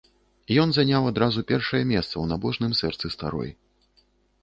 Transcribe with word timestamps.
Ён 0.63 0.69
заняў 0.77 1.03
адразу 1.11 1.45
першае 1.53 1.83
месца 1.93 2.07
ў 2.07 2.25
набожным 2.35 2.71
сэрцы 2.83 3.15
старой. 3.19 3.51